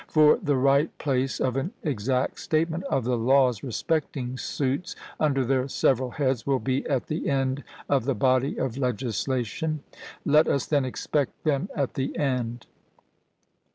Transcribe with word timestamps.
For 0.07 0.39
the 0.41 0.55
right 0.55 0.89
place 0.97 1.39
of 1.39 1.55
an 1.57 1.73
exact 1.83 2.39
statement 2.39 2.85
of 2.85 3.03
the 3.03 3.15
laws 3.19 3.61
respecting 3.61 4.35
suits, 4.35 4.95
under 5.19 5.45
their 5.45 5.67
several 5.67 6.09
heads, 6.09 6.43
will 6.43 6.57
be 6.57 6.83
at 6.87 7.05
the 7.05 7.29
end 7.29 7.63
of 7.87 8.05
the 8.05 8.15
body 8.15 8.57
of 8.57 8.77
legislation; 8.79 9.83
let 10.25 10.47
us 10.47 10.65
then 10.65 10.85
expect 10.85 11.43
them 11.43 11.69
at 11.75 11.93
the 11.93 12.17
end. 12.17 12.65